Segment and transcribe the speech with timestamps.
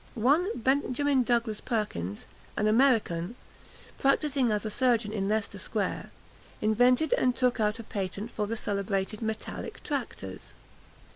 [0.15, 2.25] One Benjamin Douglas Perkins,
[2.57, 3.35] an American,
[3.99, 6.09] practising as a surgeon in Leicester Square,
[6.59, 10.55] invented and took out a patent for the celebrated "Metallic Tractors."